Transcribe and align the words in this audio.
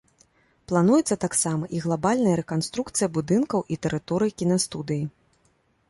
Плануецца 0.71 1.17
таксама 1.25 1.69
і 1.79 1.83
глабальная 1.85 2.35
рэканструкцыя 2.41 3.07
будынкаў 3.19 3.59
і 3.75 3.81
тэрыторый 3.87 4.31
кінастудыі. 4.43 5.03